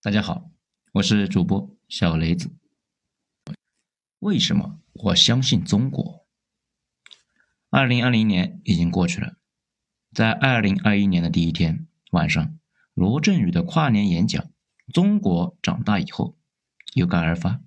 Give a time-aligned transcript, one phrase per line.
[0.00, 0.48] 大家好，
[0.92, 2.52] 我是主播小雷子。
[4.20, 6.24] 为什么我相信中国？
[7.68, 9.38] 二零二零年已经过去了，
[10.12, 12.56] 在二零二一年的第一天晚上，
[12.94, 14.40] 罗振宇的跨年演讲
[14.94, 16.38] 《中国长大以后》
[16.94, 17.60] 有感而发。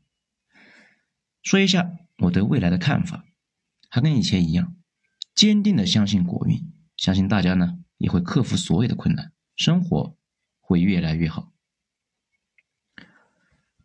[1.44, 3.26] 说一下我对未来的看法，
[3.90, 4.74] 还跟以前一样，
[5.36, 10.18] 坚定的相信国运，相信大家呢也会克服所有的困难，生活
[10.62, 11.52] 会越来越好。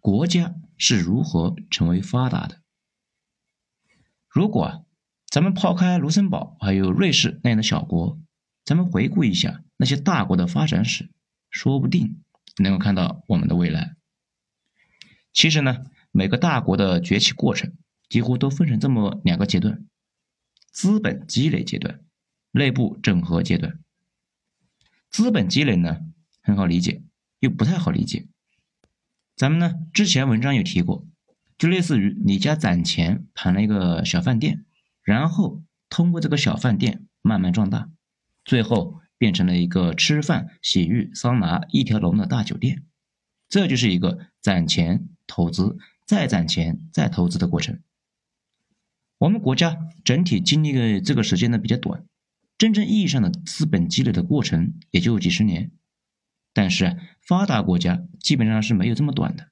[0.07, 2.63] 国家是如何成为发达的？
[4.29, 4.87] 如果，
[5.29, 8.17] 咱们抛开卢森堡还有瑞士那样的小国，
[8.65, 11.11] 咱们回顾一下那些大国的发展史，
[11.51, 12.23] 说不定
[12.59, 13.97] 能够看到我们的未来。
[15.33, 17.77] 其实呢，每个大国的崛起过程
[18.09, 19.89] 几乎都分成这么两个阶段：
[20.71, 22.01] 资本积累阶段、
[22.53, 23.81] 内部整合阶段。
[25.11, 25.99] 资本积累呢，
[26.43, 27.03] 很好理解，
[27.41, 28.29] 又不太好理解。
[29.37, 31.07] 咱们呢，之前文章有提过，
[31.59, 34.65] 就类似于你家攒钱盘了一个小饭店，
[35.03, 37.91] 然后通过这个小饭店慢慢壮大，
[38.47, 42.85] 最后变成了一个吃饭、洗浴、桑拿一条龙的大酒店。
[43.51, 47.81] 这就是一个攒钱、投资、再攒钱、再投资的过程。
[49.19, 52.07] 我们国家整体经历的这个时间呢比较短，
[52.57, 55.73] 真正意义上的资本积累的过程也就几十年。
[56.57, 59.51] 但是发达国家基本上是没有这么短的，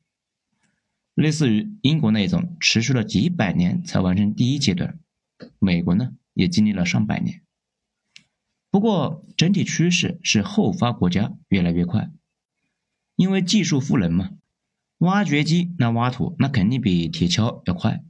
[1.12, 4.98] 类似于英国那种持续了几百年才完成第一阶段，
[5.58, 7.42] 美国呢也经历了上百年。
[8.70, 12.10] 不过整体趋势是后发国家越来越快，
[13.16, 14.30] 因为技术赋能嘛，
[14.96, 18.02] 挖掘机那挖土那肯定比铁锹要快。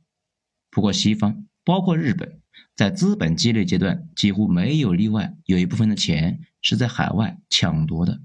[0.71, 2.41] 不过西方包括日本，
[2.77, 8.23] 在资本积累阶段几乎没有例外，有一部分的钱是在海外抢夺的。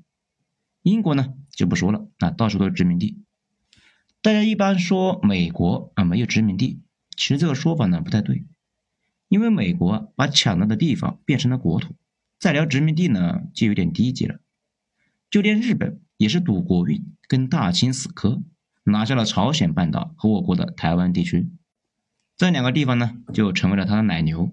[0.90, 3.24] 英国呢就不说了，那到处都是殖民地。
[4.22, 6.82] 大家一般说美国啊没有殖民地，
[7.16, 8.46] 其实这个说法呢不太对，
[9.28, 11.96] 因为美国把抢到的地方变成了国土，
[12.40, 14.40] 再聊殖民地呢就有点低级了。
[15.30, 18.42] 就连日本也是赌国运，跟大清死磕，
[18.84, 21.52] 拿下了朝鲜半岛和我国的台湾地区，
[22.36, 24.52] 这两个地方呢就成为了他的奶牛。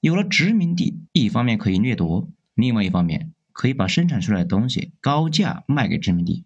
[0.00, 3.33] 有了殖民地，一方面可以掠夺，另外一方面。
[3.54, 6.44] 可以把生产出来的东西高价卖给殖民地，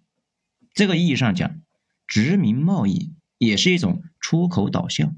[0.75, 1.61] 这个意义上讲，
[2.07, 5.17] 殖民贸易也是一种出口导向。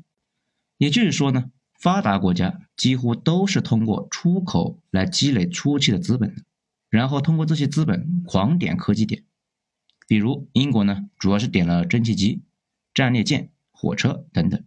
[0.78, 6.44] 也就是说呢，发达国家几乎都是通过出口来积累初期的资本，
[6.88, 9.24] 然后通过这些资本狂点科技点。
[10.06, 12.44] 比如英国呢，主要是点了蒸汽机、
[12.94, 14.60] 战列舰、火车等等；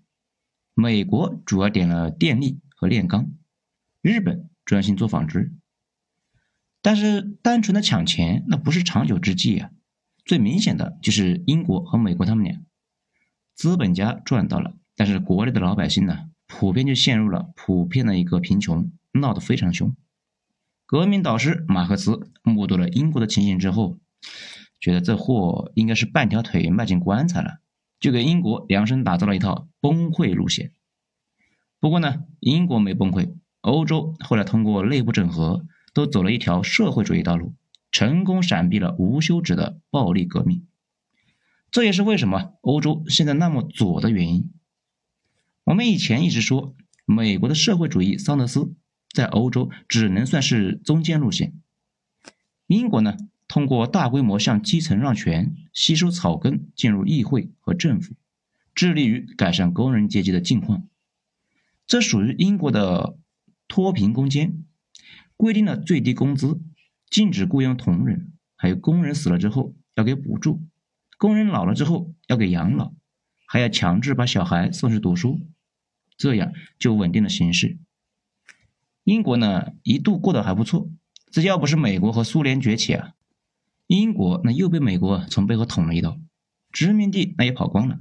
[0.73, 3.31] 美国主要点了电力和炼钢；
[4.01, 5.53] 日本专心做纺织。
[6.83, 9.71] 但是单纯的抢钱那不是长久之计啊！
[10.25, 12.61] 最明显的就是英国和美国他们俩，
[13.55, 19.95] 资本家赚到了，但是国内的老百姓呢，普遍就陷入了普遍的一个贫穷，闹得非常凶。
[20.85, 23.97] 革命导师马克思目睹了英国的情形之后，
[24.81, 27.59] 觉得这货应该是半条腿迈进棺材了，
[27.97, 30.73] 就给英国量身打造了一套崩溃路线。
[31.79, 35.65] 不过呢，英国没崩溃，欧洲后来通过内部整合。
[35.93, 37.53] 都走了一条社会主义道路，
[37.91, 40.65] 成功闪避了无休止的暴力革命。
[41.71, 44.51] 这也是为什么欧洲现在那么左的原因。
[45.63, 48.73] 我们以前一直说，美国的社会主义桑德斯
[49.11, 51.53] 在欧洲只能算是中间路线。
[52.67, 53.17] 英国呢，
[53.47, 58.13] 通过大规模向基层让权，吸收草根进入议会和政府，
[58.73, 60.87] 致力于改善工人阶级的境况。
[61.85, 63.17] 这属于英国的
[63.67, 64.62] 脱贫攻坚。
[65.37, 66.61] 规定了最低工资，
[67.09, 70.61] 禁止雇佣同仁，还有工人死了之后要给补助，
[71.17, 72.93] 工人老了之后要给养老，
[73.47, 75.39] 还要强制把小孩送去读书，
[76.17, 77.77] 这样就稳定了形势。
[79.03, 80.89] 英国呢一度过得还不错，
[81.31, 83.13] 这要不是美国和苏联崛起啊，
[83.87, 86.17] 英国那又被美国从背后捅了一刀，
[86.71, 87.99] 殖民地那也跑光了，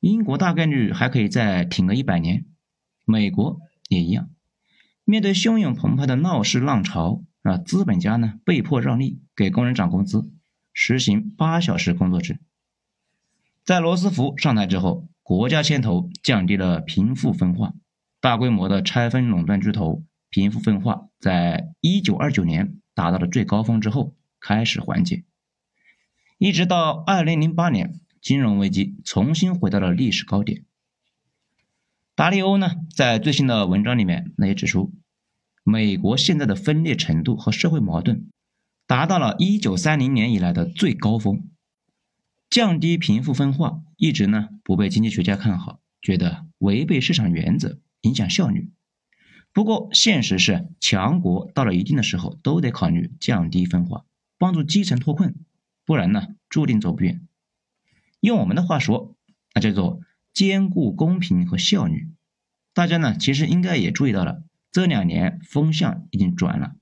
[0.00, 2.46] 英国大概率还可以再挺个一百年，
[3.04, 4.28] 美国也一样。
[5.10, 10.30] 面对汹涌澎湃的闹市浪潮，啊，资本家呢被迫让利，给工人涨工资，
[10.72, 12.38] 实行八小时工作制。
[13.64, 17.74] 在罗斯福上台之后，国家牵头降低了贫富分化，
[18.20, 25.24] 大规模的拆分垄断巨头，贫富分化在一九二九年达到了最高峰之后开始缓解，
[26.38, 30.62] 一直到二零零八年金融危机重新回到了历史高点。
[32.20, 34.92] 达利欧呢，在最新的文章里面，那也指出，
[35.64, 38.26] 美国现在的分裂程度和社会矛盾，
[38.86, 41.48] 达到了一九三零年以来的最高峰。
[42.50, 48.70] 降低贫富分化一直呢不被经济学家看好，觉得违背市场原则，影响效率。
[49.54, 54.04] 不过现实是，强国到了一定的时候都得考虑降低分化，
[54.36, 55.36] 帮助基层脱困，
[55.86, 57.26] 不然呢注定走不远。
[58.20, 59.16] 用我们的话说，
[59.54, 62.08] 那叫做兼顾公平和效率。
[62.72, 66.76] 大家呢其实应该也注意到了，这两年风向已经转了，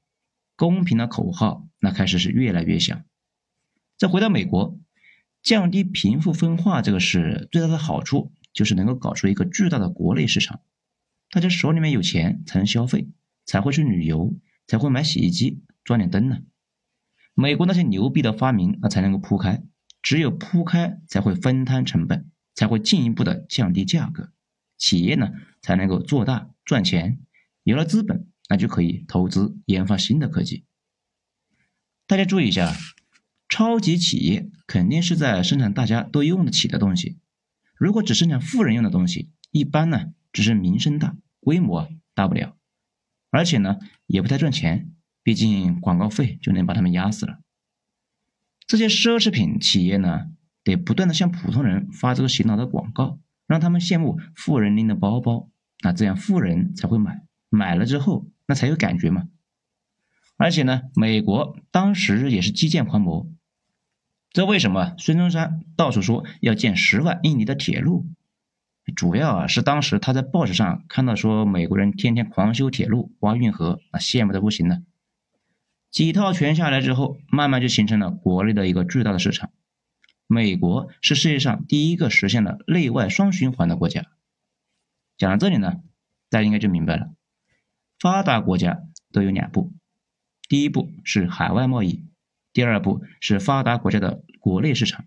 [0.56, 3.04] 公平的口号那开始是越来越响。
[3.96, 4.78] 再回到美国，
[5.42, 10.60] 降低贫富分化这个事最大的好处就是能够搞出一个巨大的国内市场。
[11.30, 13.08] 大家手里面有钱才能消费，
[13.44, 14.34] 才会去旅游，
[14.66, 16.38] 才会买洗衣机、装点灯呢。
[17.34, 19.62] 美国那些牛逼的发明，那才能够铺开。
[20.00, 24.32] 只有铺开，才会分摊成本，才会进一步的降低价格，
[24.76, 25.30] 企业呢
[25.62, 27.20] 才能够做大赚钱。
[27.62, 30.64] 有了资本，那就可以投资研发新的科技。
[32.08, 32.74] 大家注意一下，
[33.48, 37.20] 超级企业肯定是在生产大家都用得起的东西。
[37.76, 40.14] 如果只生产富人用的东西，一般呢。
[40.30, 42.54] 只是名声大，规模大不了，
[43.30, 47.40] 而且呢也不太赚钱，毕竟广告费就能把他们压死了。
[48.66, 50.30] 这些奢侈品企业呢，
[50.68, 55.48] 得不断的向普通人发这个洗脑的广告，让他们羡慕富人拎的包包，
[55.82, 59.28] 那这样富人才会买，买了之后那才有感觉嘛。
[60.36, 63.26] 而且呢，美国当时也是基建狂魔，
[64.30, 68.06] 这为什么孙中山到处说要建十万英里的铁路？
[68.96, 74.80] 主要啊是当时他在报纸上看到说美国人天天狂修铁路、挖运河，啊羡慕的不行了。
[75.90, 79.50] 几套拳下来之后，慢慢就形成了国内的一个巨大的市场。
[80.30, 84.04] 美国是世界上第一个实现了内外双循环的国家。
[85.16, 85.80] 讲到这里呢，
[86.28, 87.14] 大家应该就明白了，
[87.98, 89.72] 发达国家都有两步：
[90.46, 92.04] 第一步是海外贸易，
[92.52, 95.06] 第二步是发达国家的国内市场。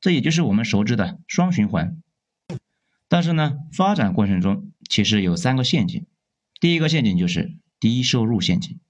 [0.00, 2.02] 这也就是我们熟知的双循环。
[3.06, 6.06] 但是呢，发展过程中其实有三个陷阱。
[6.58, 8.80] 第一个陷阱就是低收入陷阱，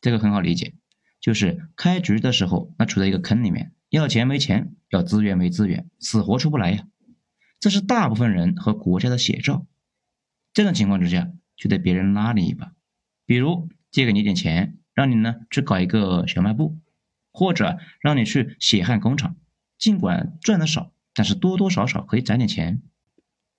[0.00, 0.72] 这个很好理解，
[1.20, 6.86] 就是开局的时候那处在一个坑里面，要钱没钱，要资源没资源，死活出不来呀。
[7.60, 9.66] 这是大部分人和国家的写照。
[10.54, 12.72] 这种情况之下，就得别人拉你一把，
[13.26, 16.78] 比如借给你点钱，让你呢去搞一个小卖部，
[17.32, 19.36] 或者让你去血汗工厂，
[19.76, 22.80] 尽管赚的少，但是多多少少可以攒点钱。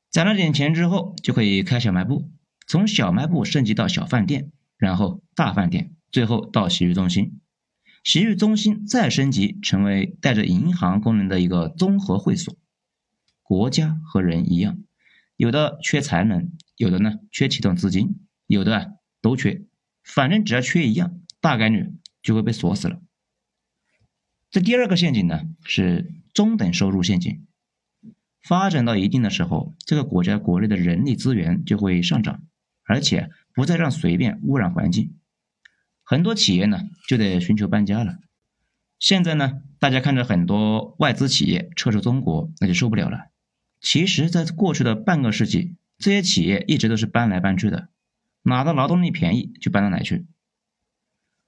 [0.10, 2.32] 攒了点钱之后，就可以开小卖部，
[2.66, 7.40] 从小卖部升级到小饭店，然后大饭店，最后到洗浴中心，
[8.04, 12.56] 洗浴中心再升级成为带着银行功能的一个综合会所。
[13.42, 14.78] 国家和人一样，
[15.38, 18.86] 有的缺才能，有的呢缺启动资金，有的啊
[19.22, 19.64] 都缺，
[20.04, 23.02] 反正只要缺一样，大概率就会被锁死了。
[24.52, 27.46] 这第二个陷阱呢，是中等收入陷阱。
[28.42, 32.44] 发展到一定的时候，这个国家国内的人力资源就会上涨，
[32.84, 35.16] 而且不再让随便污染环境。
[36.14, 38.20] 很多企业呢就得寻求搬家了。
[39.00, 43.32] 现在呢，大家看着很多外资企业撤出中国，那就受不了了。
[43.82, 47.90] 其实，在过去的半个世纪，这些企业一直都是搬来搬去的，
[48.44, 50.28] 哪的劳动力便宜就搬到哪去。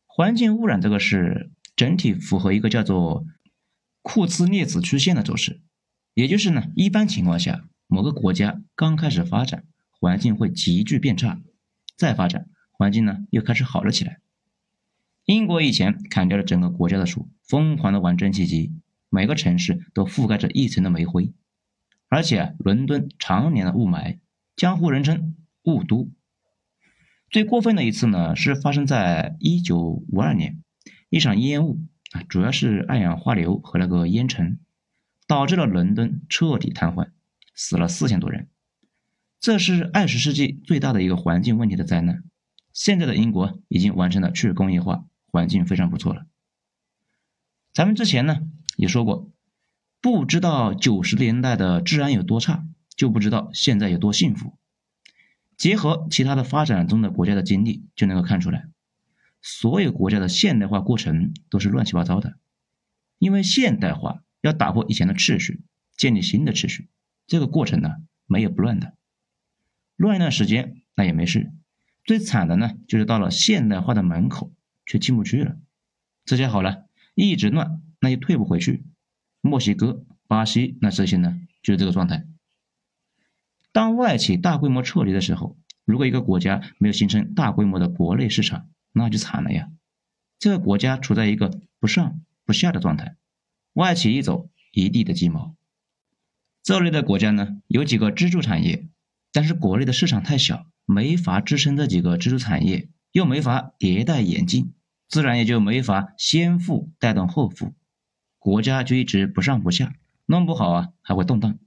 [0.08, 3.24] 环境污染这个事，整体符合一个叫做
[4.02, 5.62] 库兹涅茨曲线的走势。
[6.16, 11.39] 也就是呢，一般情况下，某个国家刚开始发展，环境会急剧变差，
[11.96, 14.22] 再发展，环境呢又开始好了起来。
[15.25, 18.74] 英国以前砍掉了整个国家的树，疯狂的玩蒸汽机，
[19.10, 21.34] 每个城市都覆盖着一层的煤灰，
[22.08, 24.20] 而且伦敦常年的雾霾，
[24.55, 26.12] 江湖人称雾都。
[27.29, 30.62] 最过分的一次呢，是发生在一九五二年，
[31.10, 31.79] 一场烟雾
[32.12, 34.60] 啊，主要是二氧化硫和那个烟尘。
[35.27, 37.10] 导致了伦敦彻底瘫痪，
[37.55, 38.48] 死了四千多人。
[39.39, 42.24] 这是二十世纪最大的一个环境问题的灾难。
[42.72, 45.05] 现在的英国已经完成了去工业化，
[45.36, 46.25] 环境非常不错了。
[47.74, 48.39] 咱们之前呢
[48.77, 49.30] 也说过，
[50.00, 52.65] 不知道九十年代的治安有多差，
[52.96, 54.58] 就不知道现在有多幸福。
[55.58, 58.70] 结合其他的发展中的国家的经历，就能够看出来，
[59.42, 62.38] 所有国家的现代化过程都是乱七八糟的，
[63.20, 64.22] 因为现代化。
[64.42, 65.63] 要打破以前的秩序，
[65.98, 66.88] 建立新的秩序，
[67.25, 67.89] 这个过程呢
[68.27, 68.94] 没有不乱的，
[69.96, 71.51] 乱一段时间那也没事。
[72.04, 74.54] 最惨的呢就是到了现代化的门口
[74.86, 75.58] 却进不去了。
[76.25, 78.84] 这下好了，一直乱那就退不回去。
[79.42, 82.25] 墨西哥、巴西那这些呢就是这个状态。
[83.72, 89.70] 当外企大规模撤离的时候，如果一个国家没有形成大规模的国内市场，那就惨了呀。
[90.39, 93.15] 这个国家处在一个不上不下的状态。
[93.74, 95.56] 外企一走，一地的鸡毛。
[96.63, 98.88] 这类的国家呢，有几个支柱产业，
[99.32, 104.74] 但是国内的市场太小，没法支撑这几个支柱产业，又没法迭代演进，
[105.08, 107.74] 自然也就没法先富带动后富，
[108.40, 109.94] 国家就一直不上不下，
[110.26, 111.58] 弄不好啊还会动荡。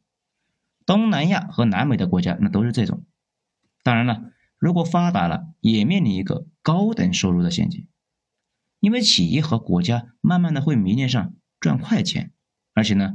[0.85, 3.05] 东南亚和南美的国家那都是这种。
[3.83, 7.87] 当然了，如果发达了，也面临一个高等收入的陷阱，
[8.81, 12.33] 因为企业和国家慢慢的会迷恋上赚快钱，
[12.75, 13.15] 而且呢。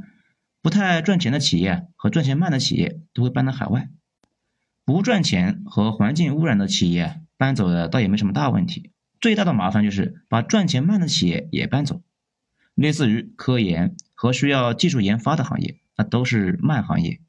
[0.62, 3.90] 不太赚钱的企业和赚钱慢的企业都会搬到海外，
[4.86, 8.90] 不赚钱和环境污染的企业搬走的倒也没什么大问题，
[9.24, 12.02] 最大的麻烦就是把赚钱慢的企业也搬走，
[12.74, 17.22] 类似于科研和需要技术研发的行业，那都是慢行业。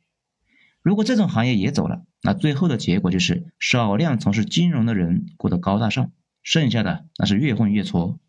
[0.82, 6.12] 如果这种行业也走了，那最后的结果就是少量从事金融的人过得高大上，
[6.44, 8.20] 剩下的那是越混越挫。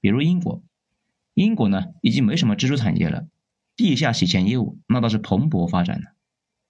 [0.00, 0.64] 比如英国，
[1.34, 3.28] 英国呢已经没什么支柱产业了。
[3.76, 6.08] 地下洗钱业务那倒是蓬勃发展的，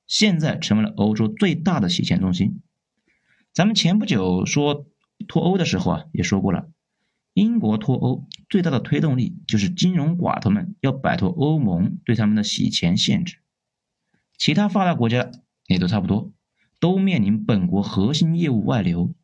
[0.06, 2.60] 现在成为了欧洲最大的洗钱中心。
[3.54, 4.86] 咱们前不久说
[5.26, 6.68] 脱欧的时候啊，也说过了，
[7.32, 13.38] 英国脱欧最大的推动力就是金融寡头们要摆脱欧盟对他们的洗钱限制。
[14.36, 15.30] 其他发达国家
[15.66, 16.32] 也都差不多，
[16.80, 19.14] 都面临本国核心业务外流、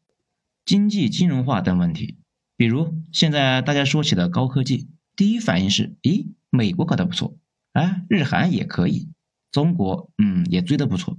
[0.64, 2.16] 经济金融化等问题。
[2.56, 7.37] 比如现在大家说起的高科技，第一反应是：咦，美国搞得不错。
[7.73, 9.09] 哎，日韩也可以，
[9.50, 11.18] 中国嗯也追得不错，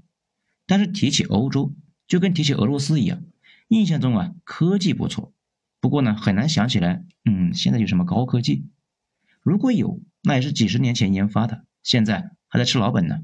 [0.68, 1.74] 但是提起欧洲，
[2.08, 3.24] 就跟提起俄罗斯一样，
[3.72, 5.32] 印象中啊科技不错，
[5.80, 8.66] 不过呢很难想起来，嗯现在有什么高科技？
[9.42, 13.22] 如果有，那也是几十年前研发的，现在还在吃老本呢。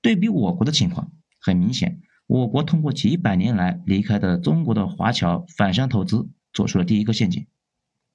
[0.00, 7.46] 对比我国的情况，很明显，我国通过几百年来离开的中国的华侨返乡投资，做出了第一个陷阱，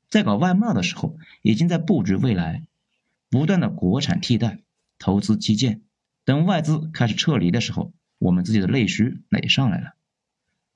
[0.09, 2.65] 在搞外贸的时候，已经在布局未来。
[3.29, 4.61] 不断的国产替代、
[4.97, 5.83] 投资基建，
[6.25, 9.93] 等外资开始撤离的时候，我们自己的内需那也上来了。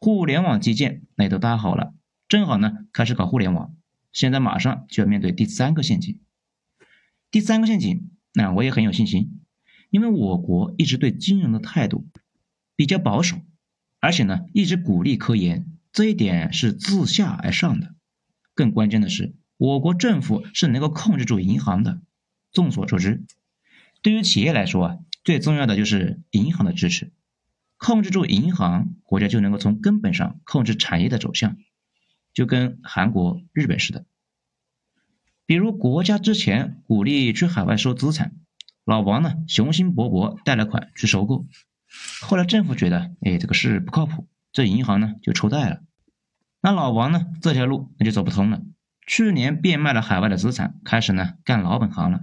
[0.03, 1.93] 互联网基建那也都搭好了，
[2.27, 3.75] 正好呢开始搞互联网。
[4.11, 6.19] 现在马上就要面对第三个陷阱。
[7.29, 9.39] 第三个陷阱，那我也很有信心，
[9.91, 12.07] 因为我国一直对金融的态度
[12.75, 13.37] 比较保守，
[13.99, 17.93] 而且呢一直鼓励科研，这一点是自下而上的。
[18.55, 22.01] 更关键的是，我国政府是能够控制住银行的。
[22.51, 23.23] 众所周知，
[24.01, 27.13] 对于企业来说啊，最重要的就是银行的支持。
[27.83, 31.57] 控制住银行，国家就能够从根本上控制产业的走向，
[32.31, 34.05] 就跟韩国、日本似的。
[35.47, 38.33] 比如国家之前鼓励去海外收资产，
[38.85, 41.47] 老王呢雄心勃勃贷了款去收购，
[42.21, 45.81] 后来政府觉得，哎，这个事不靠谱，这银行呢就抽贷了。
[46.61, 48.61] 那老王呢这条路那就走不通了，
[49.07, 52.21] 去年变卖了海外的资产，开始呢干老本行了。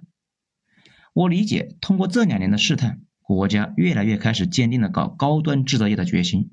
[1.15, 6.51] 我理解，通过这两年的试探，国家越来越开始坚定了搞高端制造业的决心。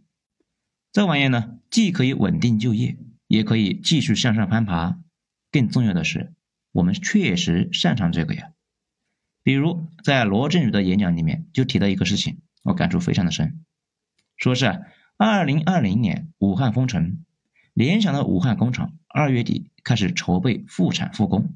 [0.91, 4.99] 这玩意呢，既可以稳定就业，也可以继续向上攀爬。
[5.53, 6.33] 更重要的是，
[6.73, 8.51] 我们确实擅长这个呀。
[9.41, 13.63] 比如在罗振宇的演讲里面就提到一个事情，我感触非常的深，
[14.35, 14.83] 说是
[15.15, 17.23] 二零二零年武汉封城，
[17.73, 21.53] 联想的武汉工厂二月底开始筹备复产复工，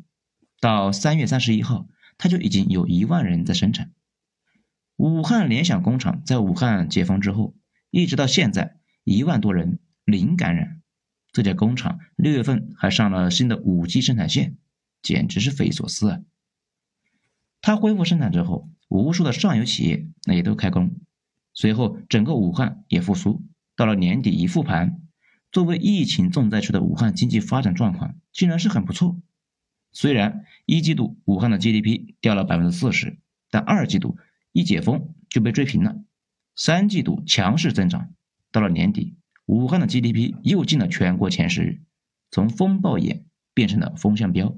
[0.62, 1.90] 到三月三十一号。
[2.18, 3.92] 它就已经有一万人在生产。
[5.00, 7.56] 武汉联想工厂在武汉解封之后，
[7.90, 8.76] 一直到现在
[9.06, 10.82] 一万多人零感染。
[11.32, 14.58] 这家工厂六月份还上了新的五 G 生产线，
[15.02, 16.20] 简直是匪夷所思啊！
[17.62, 20.94] 它恢复生产之后，无数的上游企业那也都开工，
[21.54, 23.42] 随后整个武汉也复苏。
[23.78, 25.00] 到了年底一复盘，
[25.50, 29.18] 作为疫情重灾区的武汉经济发展状况竟然是很不错。
[29.94, 33.18] 虽然一季度武汉的 GDP 掉了百分之四十，
[33.50, 34.18] 但二季度
[34.52, 35.96] 一解封就被追平了，
[36.56, 38.14] 三季度强势增长，
[38.52, 39.16] 到了年底，
[39.46, 41.82] 武汉的 GDP 又进了全国前十，
[42.32, 44.58] 从风暴眼变成了风向标。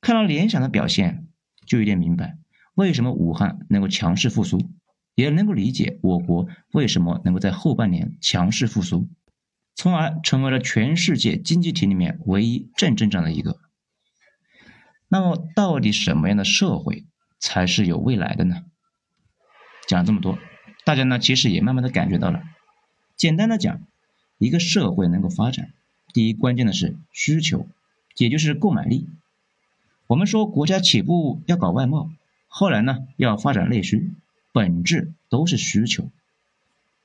[0.00, 1.26] 看到联想的表现，
[1.66, 2.38] 就有点明白
[2.74, 4.70] 为什么武汉能够强势复苏，
[5.16, 9.08] 也能够理解我国为什么能够在后半年强势复苏，
[9.74, 13.58] 从而成为了全世界经济体里面唯一正增长的一个。
[15.08, 17.07] 那么，到底什么样的社会
[17.38, 18.64] 才是有未来的呢？
[19.86, 20.38] 讲这么多，
[20.84, 22.42] 大家呢其实也慢慢的感觉到了。
[23.16, 23.80] 简单的讲，
[24.38, 25.72] 一个社会能够发展，
[26.12, 27.66] 第一关键的是需求，
[28.16, 29.08] 也就是购买力。
[30.06, 32.10] 我们说国家起步要搞外贸，
[32.48, 34.12] 后来呢要发展内需，
[34.52, 36.10] 本质都是需求。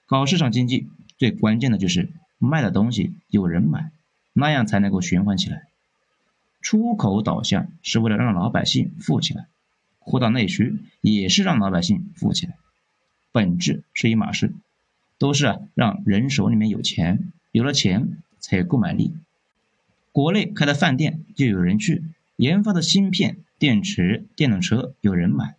[0.06, 3.92] 搞市场经济最关键的就是卖的东西有人买，
[4.34, 5.68] 那样才能够循环起来。
[6.62, 9.48] 出口导向是为了让老百姓富起来，
[10.06, 12.56] 扩大内需也是让老百姓富起来，
[13.32, 14.54] 本质是一码事，
[15.18, 19.14] 都是啊让人手里面有钱，有了钱才有购买力。
[20.12, 22.04] 国内开的饭店就有人去，
[22.36, 25.56] 研发的芯片、电池、电动车有人买，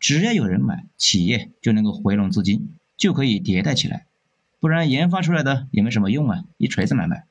[0.00, 4.06] 只要有人买，企业就能够回笼资金，就可以迭代起来。
[4.60, 7.24] 不然研发出来的也没什么用啊，一锤子买卖。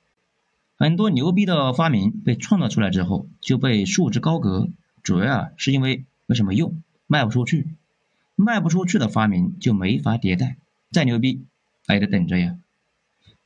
[0.75, 4.67] 很多牛逼的发明被创造出来之后就被束之高阁，
[5.01, 7.75] 主要啊是因为没什么用，卖不出去。
[8.37, 10.55] 卖不出去的发明就没法迭代，
[10.89, 11.45] 再牛逼
[11.89, 12.57] 也得等着呀。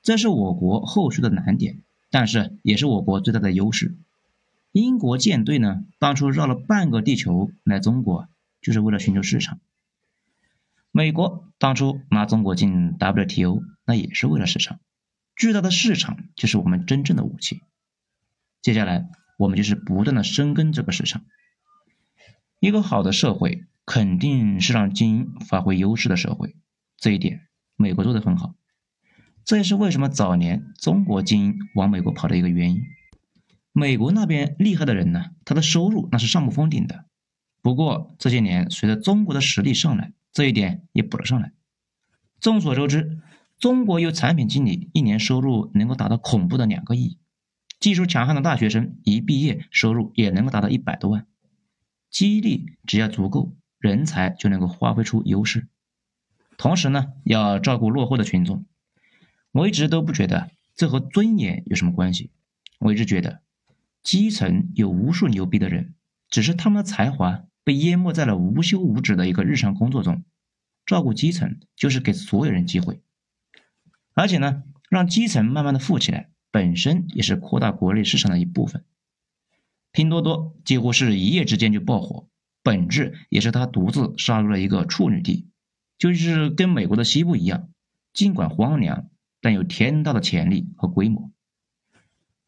[0.04, 3.96] 这是我国后续的难点，但是也是我国最大的优势。
[4.72, 8.28] 英国舰队呢，当初绕了半个地球来中国，
[8.62, 9.60] 就是为了寻求市场。
[10.92, 14.80] 美国当初拿中国进 WTO，那也是为了市场。
[15.36, 17.64] 巨大的市场就是我们真正的武器。
[18.62, 21.24] 接下来，我们就是不断的深耕这个市场。
[22.66, 26.56] 一个好的社会肯定是让精英发挥优势的社会，
[26.98, 27.42] 这一点
[27.76, 28.56] 美国做得很好。
[29.44, 32.82] 这也是为什么早年中国精英往美国跑的一个原因。
[33.72, 37.06] 美国那边厉害的人呢，他的收入那是上不封顶的。
[37.62, 41.52] 不过这些年随着中国的实力上来，这一点也补了上来。
[42.40, 43.20] 众所周知，
[43.60, 47.20] 中国有产品经理一年收入能够达到恐怖的两个亿，
[47.80, 51.28] 技术强悍的大学生一毕业收入也能够达到一百多万。
[52.16, 55.68] 激励只要足够，人才就能够发挥出优势。
[56.56, 58.64] 同时呢，要照顾落后的群众。
[59.52, 62.30] 我一直都不觉得这和尊严有什么关系。
[62.80, 63.42] 我一直觉得，
[64.02, 65.94] 基层有无数牛逼的人，
[66.30, 67.44] 只是他们的才华。
[67.66, 70.24] 被淹没在了无休无止的一个日常工作中，
[70.86, 73.02] 照顾基层就是给所有人机会，
[74.14, 78.86] 而且呢，让基层慢慢的富起来，本身也是扩大国内市场的一部分。
[79.96, 82.28] 拼多多几乎是一夜之间就爆火，
[82.62, 85.48] 本质也是他独自杀入了一个处女地，
[85.98, 87.70] 就是跟美国的西部一样，
[88.12, 89.08] 尽管荒凉，
[89.40, 91.32] 但有天大的潜力和规模，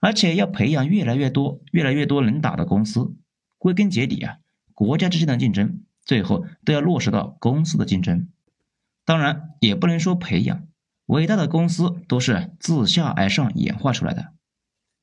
[0.02, 3.16] 而且要培养越来越多、越来越多能打的公司，
[3.58, 4.40] 归根结底啊。
[4.74, 8.28] 国家之间的竞争，最后都要落实到公司的竞争。
[9.06, 10.68] 当然，也不能说培养
[11.06, 14.34] 伟大的公司都是自下而上演化出来的。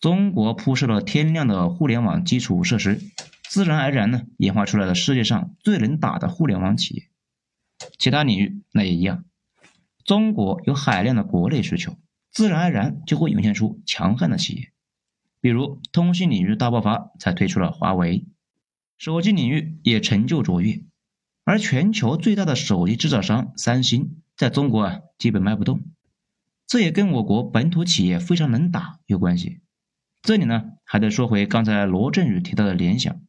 [0.01, 3.01] 中国铺设了天量的互联网基础设施，
[3.49, 7.09] 自然而然呢，演化出来了世界上最能打的互联网企业。
[7.99, 9.25] 其他领域那也一样。
[10.05, 11.97] 中国有海量的国内需求，
[12.31, 14.73] 自然而然就会涌现出强悍的企业。
[15.41, 18.27] 比如通信领域大爆发，才推出了华为。
[18.97, 20.85] 手机领域也成就卓越，
[21.45, 25.83] 而全球最大的手机制造商三星在中国啊基本卖不动，
[26.67, 29.61] 这也跟我国本土企业非常能打有关系。
[30.25, 33.21] 这里呢还得说回刚才罗振宇提到的联想，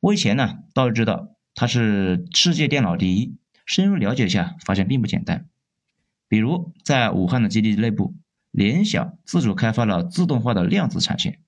[0.00, 3.36] 我以前呢倒是知道它是世界电脑第一，
[3.66, 5.46] 深入了解一下发现并不简单。
[6.26, 8.16] 比如在武汉的基地内部，
[8.50, 11.38] 联想自主开发了自动化的量子产线。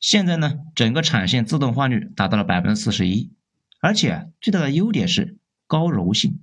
[0.00, 3.30] 现在呢，整个产线自动化率达到了百分之四十一，
[3.78, 6.40] 而且最大的优点是高柔性，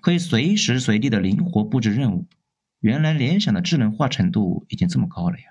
[0.00, 2.28] 可以随时随地的灵活布置任务。
[2.78, 5.44] 原来联想的智能化程度已经这么高了呀！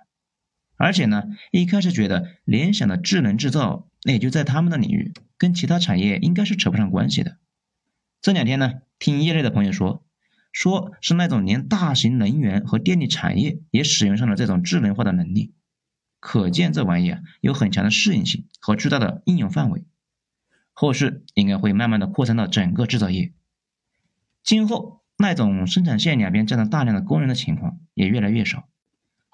[0.75, 7.37] 而且呢，一开始觉得联想的智能制造那也就在他们的领域，跟其他产业应该是扯不上关系的。
[8.21, 10.03] 这两天呢，听业内的朋友说，
[10.51, 15.53] 说是那种连大型能源和电力产业也使用上了这种智能化的能力。
[16.19, 19.83] 可见这玩意啊有很强的适应性和巨大的应用范围，
[20.71, 23.33] 后续应该会慢慢的扩散到整个制造业。
[24.41, 28.69] 今后那种生产线两边站着大量的工人的情况也越来越少，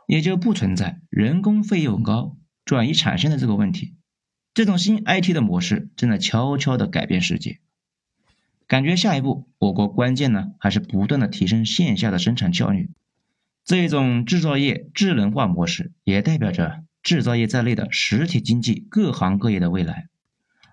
[0.10, 3.94] 也就不存在人工费用高转移产生的这个问题。
[4.56, 7.60] 这种新 IT 的模式正在悄悄的改变世界。
[8.66, 12.90] 感觉下一步我国关键呢还是不断的提升线下的生产效率。
[13.64, 20.08] 这种制造业智能化模式，也代表着制造业在内的实体经济各行各业的未来，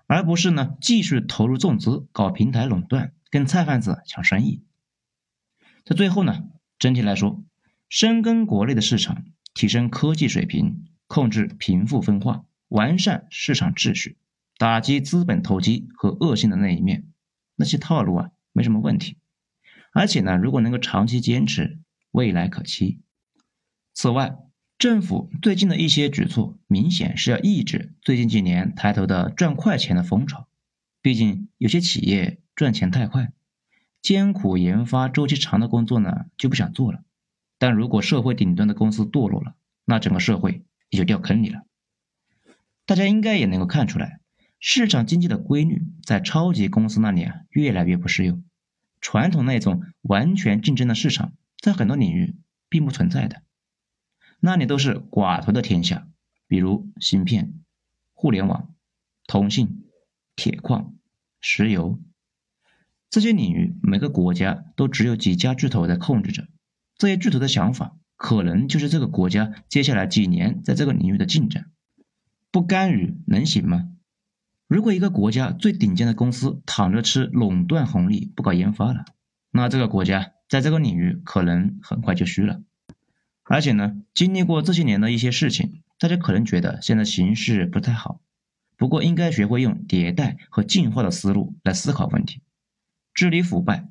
[0.07, 4.63] 而不是呢继续投入重资搞平台垄断，跟菜贩子抢生意。
[5.85, 6.45] 在最后呢，
[6.79, 7.43] 整体来说，
[7.89, 14.17] 深耕国内的市场，提升科技水平，控制贫富分化，完善市场秩序，
[14.57, 17.07] 打击资本投机和恶性的那一面，
[17.55, 19.17] 那些套路啊没什么问题。
[19.91, 21.79] 而且呢，如果能够长期坚持。
[22.11, 23.01] 未来可期。
[23.93, 24.37] 此外，
[24.79, 30.47] 政府最近的一些举措，明显是要抑制最近几年抬头的赚快钱的风潮。
[31.03, 33.33] 毕竟，有些企业赚钱太快，
[34.01, 37.03] 艰苦研发周期长的工作呢就不想做了。
[37.57, 41.65] 但如果社会顶端的公司堕落了，那整个社会也就掉坑里了。
[42.85, 44.21] 大家应该也能够看出来，
[44.59, 48.43] 市场经济的规律在超级公司那里啊越来越不适用。
[49.01, 52.35] 传统那种完全竞争的市场，在很多领域
[52.69, 53.43] 并不存在的，
[54.39, 56.07] 那里都是寡头的天下。
[56.47, 57.53] 比如芯片、
[58.13, 58.73] 互联网、
[59.27, 59.83] 通信、
[60.35, 60.95] 铁矿、
[61.41, 61.99] 石油
[63.09, 66.47] 这些领域，每个国家都只有几家巨头在控制着。
[66.97, 71.71] 这些巨头的想法，可能就是这个国家接下来几年在这个领域的进展。
[72.51, 73.89] 不干预能行吗？
[74.67, 79.05] 如果一个国家最顶尖的公司躺着吃垄断红利，不搞研发了，
[79.51, 82.61] 那这个国家在这个领域可能很快就虚了。
[83.43, 88.19] 而且呢，经历过这些年的一些事情，大家可能觉得现在形势不太好。
[88.75, 92.41] 不过，应该学会用迭代和进化的思路来思考问题。
[93.13, 93.87] 治理腐败、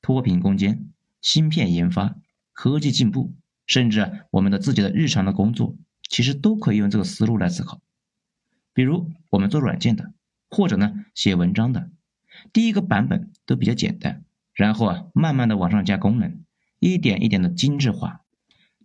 [0.00, 0.88] 脱贫攻坚、
[1.20, 2.16] 芯片研发、
[2.54, 3.34] 科技进步，
[3.66, 5.76] 甚至我们的自己的日常的工作，
[6.08, 7.82] 其实都可以用这个思路来思考。
[8.72, 10.12] 比如我们做软件的，
[10.48, 11.90] 或者呢写文章的，
[12.52, 16.40] 第一个版本都比较简单，然后啊慢慢的往上加功能，
[16.78, 18.22] 一点一点的精致化，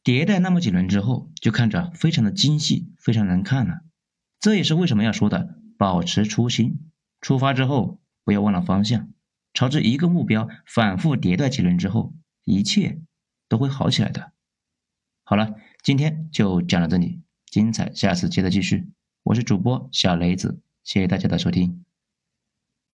[0.04, 3.82] 迭代那么几轮之后，就看着非常的精细，非常难看了。
[4.40, 6.80] 这也是为什么要说的保持初心，
[7.22, 9.12] 出发之后不要忘了方向，
[9.54, 12.14] 朝着一个目标反复迭代几轮之后，
[12.46, 13.02] 一切
[13.50, 14.32] 都会好起来的。
[15.26, 18.88] 好了，今天就讲到这里，精彩下次接着继续。
[19.24, 21.84] 我是主播小雷子，谢谢大家的收听。